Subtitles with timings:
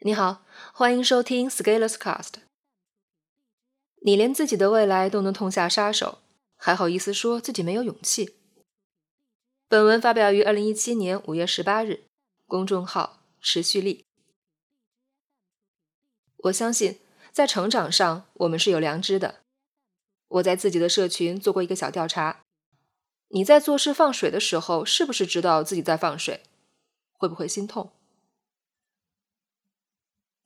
[0.00, 0.44] 你好，
[0.74, 2.34] 欢迎收听 Scalers Cast。
[4.02, 6.18] 你连自己的未来都能痛下杀手，
[6.56, 8.34] 还好意思说自己没有勇气？
[9.68, 12.04] 本文发表于二零一七年五月十八日，
[12.46, 14.04] 公众号持续力。
[16.36, 17.00] 我相信，
[17.32, 19.40] 在成长上，我们是有良知的。
[20.28, 22.42] 我在自己的社群做过一个小调查：
[23.28, 26.42] 你在做事放水的时候，是不是知道自己在放水？
[27.14, 27.90] 会不会心痛？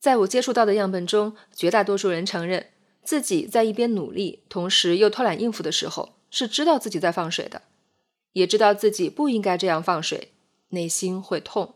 [0.01, 2.71] 在我接触到的样本中，绝大多数人承认
[3.05, 7.61] 自己在一边努力，同时又偷懒应付的时候，是知道自己在放水的，
[8.33, 10.33] 也知道自己不应该这样放水，
[10.71, 11.75] 内心会痛。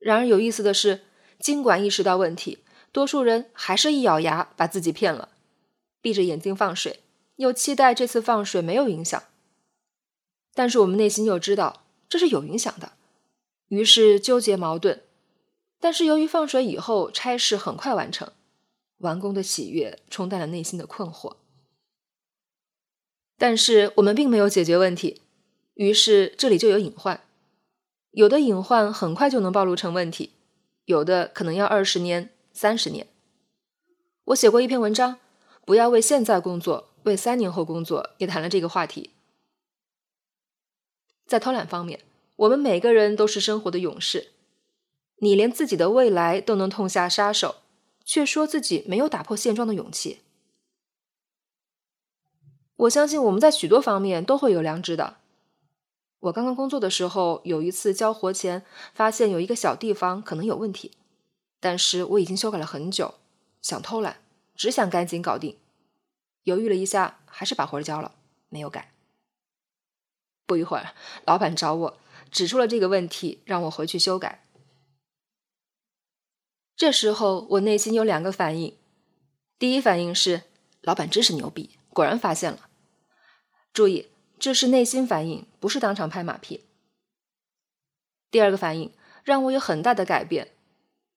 [0.00, 1.02] 然而有意思的是，
[1.38, 2.58] 尽管意识到问题，
[2.90, 5.28] 多数人还是一咬牙把自己骗了，
[6.00, 6.98] 闭着眼睛放水，
[7.36, 9.22] 又期待这次放水没有影响。
[10.52, 12.94] 但是我们内心又知道这是有影响的，
[13.68, 15.00] 于是纠结矛盾。
[15.82, 18.30] 但是由于放水以后差事很快完成，
[18.98, 21.34] 完工的喜悦冲淡了内心的困惑。
[23.36, 25.22] 但是我们并没有解决问题，
[25.74, 27.24] 于是这里就有隐患。
[28.12, 30.30] 有的隐患很快就能暴露成问题，
[30.84, 33.08] 有的可能要二十年、三十年。
[34.26, 35.18] 我写过一篇文章，
[35.64, 39.10] 不要为现在工作，为三年后工作，也谈了这个话题。
[41.26, 41.98] 在偷懒方面，
[42.36, 44.31] 我们每个人都是生活的勇士。
[45.16, 47.56] 你连自己的未来都能痛下杀手，
[48.04, 50.20] 却说自己没有打破现状的勇气。
[52.76, 55.18] 我相信我们在许多方面都会有良知的。
[56.20, 60.92] 我刚刚工作的时候，有一次交活前发现有一个小地方可能有问题，
[61.60, 63.14] 但是我已经修改了很久，
[63.60, 64.18] 想偷懒，
[64.54, 65.56] 只想赶紧搞定，
[66.44, 68.14] 犹豫了一下，还是把活交了，
[68.48, 68.92] 没有改。
[70.46, 71.96] 不一会儿，老板找我，
[72.30, 74.44] 指出了这个问题，让我回去修改。
[76.82, 78.76] 这时候我内心有两个反应，
[79.56, 80.42] 第一反应是
[80.80, 82.58] 老板真是牛逼，果然发现了。
[83.72, 84.08] 注意，
[84.40, 86.64] 这是内心反应，不是当场拍马屁。
[88.32, 88.90] 第二个反应
[89.22, 90.48] 让我有很大的改变，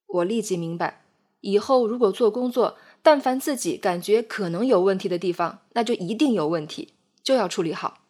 [0.06, 1.02] 我立即明白，
[1.40, 6.94] 以后如果做工作，但凡自己感觉可能有问题的地方，那就一定有问题，
[7.24, 8.04] 就要处理好。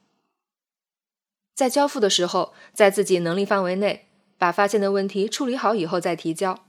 [1.55, 6.66] 在交付的时候，在自己能力范围内，把发现的问题处理好以后再提交。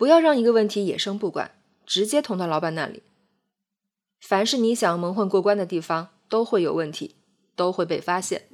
[0.00, 1.50] 不要让一个问题野生不管，
[1.84, 3.02] 直接捅到老板那里。
[4.18, 7.16] 凡是你想蒙混过关的地方，都会有问题，
[7.54, 8.48] 都会被发现。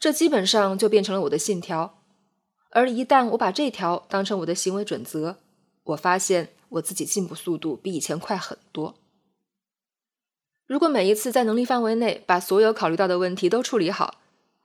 [0.00, 2.02] 这基本上就变成了我的信条。
[2.70, 5.36] 而一旦我把这条当成我的行为准则，
[5.84, 8.96] 我发现我自己进步速度比以前快很多。
[10.66, 14.16] 如果每一次在能力范围内把所有考虑到的问题都处理好，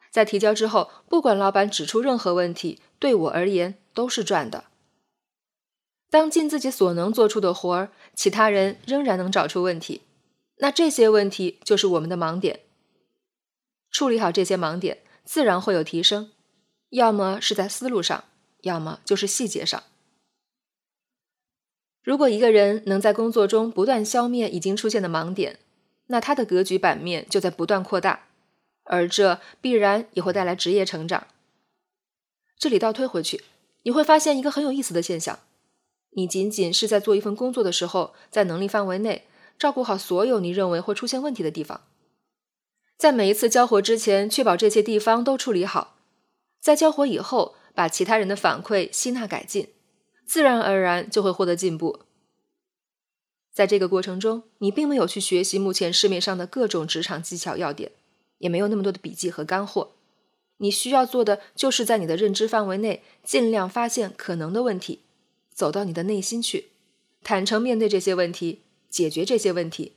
[0.09, 4.63] 在提交之后，不管老板指出任何问题，对我而言都是赚的。
[6.11, 10.01] 当尽自己所能做出的活儿，其他人仍然能找出问题，
[10.57, 12.59] 那这些问题就是我们的盲点。
[13.89, 16.31] 处理好这些盲点，自然会有提升，
[16.89, 18.25] 要么是在思路上，
[18.63, 19.81] 要么就是细节上。
[22.03, 25.59] 如果一个人能在工作中不断消灭已经出现的盲点，
[26.07, 28.27] 那他的格局版面就在不断扩大，
[28.83, 31.27] 而这必然也会带来职业成长。
[32.57, 33.45] 这里倒推回去，
[33.83, 35.39] 你会发现一个很有意思的现象。
[36.11, 39.27] 你仅仅是在做一份工作的时候，在能力范围内
[39.57, 41.81] 照顾好所有你认为会出现问题的地方，
[42.97, 45.97] 在每一次交活之前，确保这些地方都处理好，
[46.59, 49.69] 在交活以后，把其他人的反馈吸纳改进，
[50.25, 51.99] 自然而然就会获得进步。
[53.53, 57.91] 在这个过程中，你并没有去学习目前市面上的各种职场技巧要点，
[58.37, 59.91] 也没有那么多的笔记和干货，
[60.57, 64.99] 你需要做的就是在你的认知范围内，尽量发现可能的问题。
[65.61, 66.71] 走到你的内心去，
[67.23, 69.91] 坦诚面对这些问题，解决这些问题，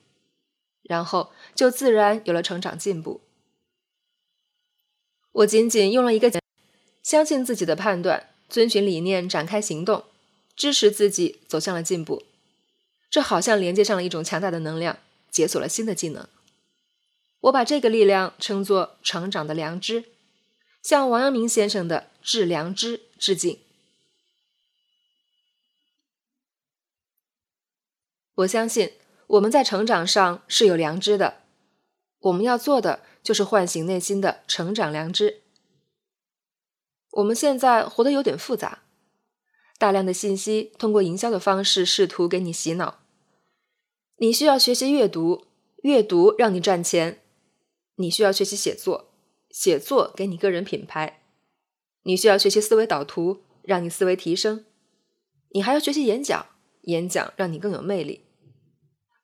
[0.83, 3.23] 然后就自然有了成长进步。
[5.33, 6.31] 我仅仅用了一个
[7.03, 10.05] 相信自己的判断，遵循理念展开行动，
[10.55, 12.25] 支持自己走向了进步。
[13.09, 14.99] 这好像连接上了一种强大的能量，
[15.31, 16.29] 解锁了新的技能。
[17.41, 20.05] 我把这个力量称作成长的良知，
[20.83, 23.64] 向王阳明先生的致良知致敬。
[28.37, 28.93] 我相信
[29.29, 31.43] 我们在成长上是有良知的，
[32.19, 35.43] 我们要做的就是唤醒内心的成长良知。
[37.13, 38.83] 我们现在活得有点复杂，
[39.79, 42.99] 大量的信息通过营销的方式试图给你洗脑。
[44.17, 45.47] 你需要学习阅读，
[45.83, 47.19] 阅读让你赚钱；
[47.97, 49.13] 你需要学习写作，
[49.51, 51.21] 写作给你个人品牌；
[52.03, 54.65] 你需要学习思维导图，让你思维提升。
[55.51, 56.47] 你还要学习演讲，
[56.83, 58.24] 演讲让你更有魅力。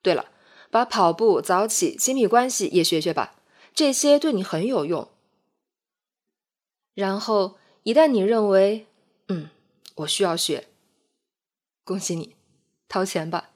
[0.03, 0.31] 对了，
[0.71, 3.37] 把跑步、早起、亲密关系也学学吧，
[3.75, 5.09] 这些对你很有用。
[6.95, 8.87] 然后，一旦你认为，
[9.29, 9.51] 嗯，
[9.97, 10.69] 我需要学，
[11.85, 12.35] 恭喜你，
[12.89, 13.51] 掏钱吧。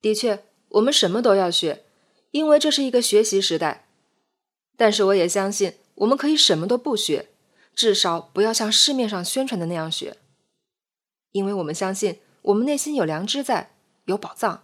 [0.00, 1.84] 的确，我们什么都要学，
[2.30, 3.86] 因为这是一个学习时代。
[4.76, 7.28] 但是，我也相信，我们可以什么都不学，
[7.74, 10.16] 至少不要像市面上宣传的那样学。
[11.32, 13.74] 因为我们相信，我们内心有良知在，
[14.10, 14.62] 有宝藏。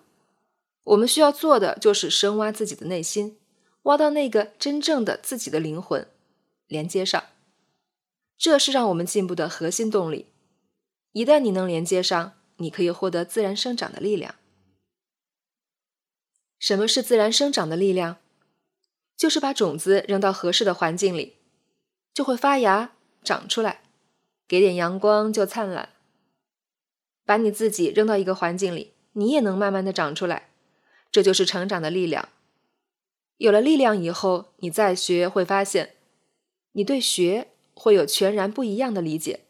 [0.84, 3.38] 我们需要做的就是深挖自己的内心，
[3.82, 6.06] 挖到那个真正的自己的灵魂，
[6.66, 7.24] 连接上。
[8.36, 10.26] 这是让我们进步的核心动力。
[11.12, 14.34] 一旦你能连接上，你可以获得自然生长的力量。
[16.58, 18.18] 什么是自然生长的力量？
[19.16, 21.36] 就是把种子扔到合适的环境里，
[22.12, 22.92] 就会发芽
[23.24, 23.82] 长出来，
[24.46, 25.94] 给点阳光就灿烂。
[27.24, 30.50] 把你自己扔到一个环境里，你也能慢慢的长出来，
[31.10, 32.28] 这就是成长的力量。
[33.38, 35.94] 有了力量以后，你再学会发现，
[36.72, 39.40] 你对学会有全然不一样的理解，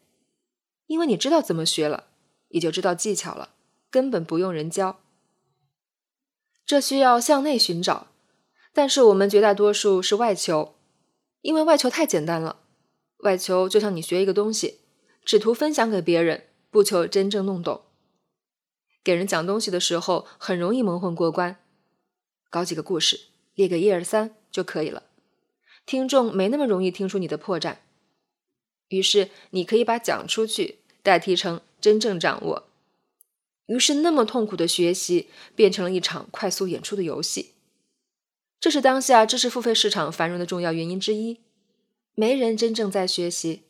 [0.87, 2.05] 因为你知道怎么学了，
[2.47, 3.49] 也就知道技巧了，
[3.89, 4.99] 根本不用人教。
[6.65, 8.07] 这需要向内寻找，
[8.73, 10.75] 但是我们绝大多数是外求，
[11.41, 12.61] 因为外求太简单了。
[13.19, 14.79] 外求就像你学一个东西，
[15.25, 16.45] 只图分享给别人。
[16.69, 17.81] 不求真正弄懂，
[19.07, 21.57] 给人讲东西的时候很容易蒙混过关，
[22.49, 23.21] 搞几个故事，
[23.55, 25.03] 列个一二三就可以了，
[25.85, 27.77] 听众没那么容易听出你的破绽。
[28.89, 32.67] 于是你可以把讲出去代替成真正掌握，
[33.67, 37.53] 于是那么痛苦的学习变成了一场快速演出的游戏。
[38.59, 41.39] 这是当下知识付费市场繁荣的重要原因之一。
[42.13, 43.63] 没人真正在学习，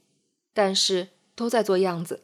[0.55, 2.23] 但是都在做样子。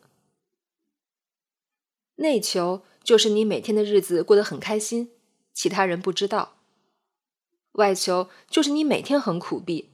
[2.16, 5.12] 内求就是你每天的日子过得很开心，
[5.54, 6.56] 其他人不知道；
[7.74, 9.90] 外求就是你每天很苦逼，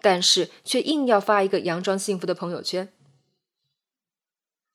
[0.00, 2.92] 但是却硬要发一个佯装幸福的朋友圈。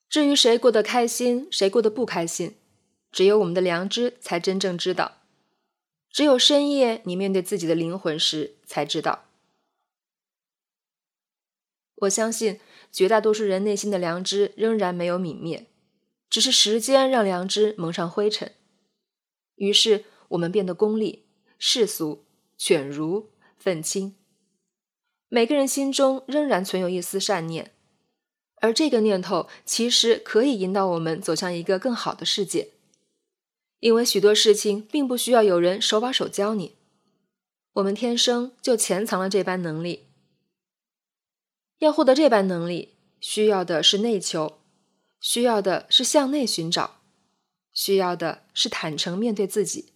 [0.08, 2.56] 至于谁过得开心，谁过得不开心，
[3.10, 5.18] 只有我们的良知才真正知道。
[6.10, 9.26] 只有深夜你面对自己的灵魂时，才知道。
[11.96, 12.60] 我相信
[12.90, 15.66] 绝大多数人内心的良知仍然没有泯灭。
[16.30, 18.52] 只是时间让良知蒙上灰尘，
[19.56, 21.24] 于是我们变得功利、
[21.58, 22.24] 世俗、
[22.56, 24.14] 犬儒、愤青。
[25.28, 27.72] 每个人心中仍然存有一丝善念，
[28.56, 32.70] 而这个念头其实可以引导我们走向一个更好的世界。
[33.80, 36.76] 因为许多事情并不需要有人手把手教你，
[37.74, 40.06] 我们天生就潜藏了这般能力。
[41.78, 44.58] 要获得这般能力，需要的是内求。
[45.20, 47.00] 需要的是向内寻找，
[47.72, 49.92] 需要的是坦诚面对自己，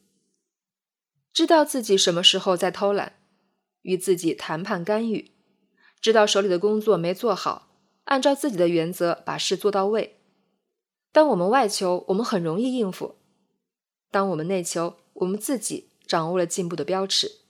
[1.33, 3.21] 知道自己什么时候在偷懒，
[3.83, 5.31] 与自己谈判干预，
[6.01, 7.69] 知道手里的工作没做好，
[8.05, 10.19] 按照自己的原则把事做到位。
[11.13, 13.17] 当我们外求，我们很容易应付；
[14.11, 17.41] 当我们内求，我们自己掌握了进步的标尺。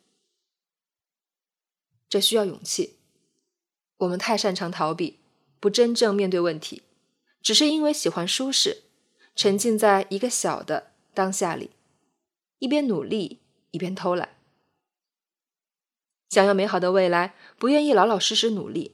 [2.08, 2.98] 这需要勇气，
[3.98, 5.20] 我们太擅长逃避，
[5.58, 6.82] 不真正面对问题。
[7.42, 8.84] 只是因为喜欢舒适，
[9.34, 11.70] 沉浸在一个小的当下里，
[12.60, 13.40] 一边努力
[13.72, 14.36] 一边偷懒。
[16.30, 18.92] 想要美好的未来，不愿意老老实实努力，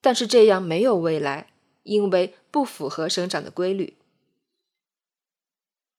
[0.00, 3.96] 但是这样没有未来，因为不符合生长的规律。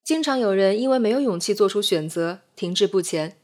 [0.04, 3.38] 经常有人因为没有勇气做出选择，停滞不前，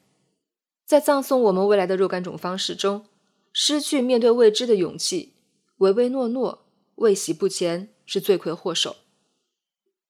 [0.85, 3.05] 在葬送我们未来的若干种方式中，
[3.53, 5.33] 失去面对未知的勇气，
[5.77, 6.65] 唯唯诺诺，
[6.95, 7.93] 畏喜不前。
[8.11, 8.97] 是罪魁祸首。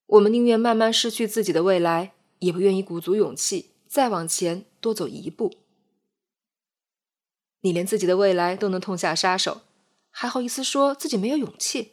[0.07, 5.53] 我们宁愿慢慢失去自己的未来，也不愿意鼓足勇气再往前多走一步。
[7.59, 9.61] 你连自己的未来都能痛下杀手，
[10.09, 11.91] 还好意思说自己没有勇气？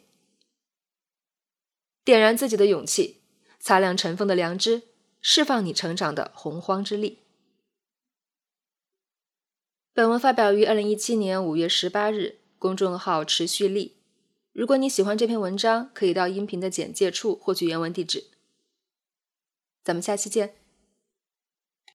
[2.03, 3.21] 点燃自己的勇气，
[3.59, 4.81] 擦亮尘封的良知，
[5.21, 7.19] 释放你成长的洪荒之力。
[9.93, 13.98] 本文发表于二零一七年五月十八日，公众号持续力。
[14.51, 18.25] 如果你喜欢这篇文章，可以到音频的简介处获取原文地址。
[19.83, 20.58] 咱们下期见。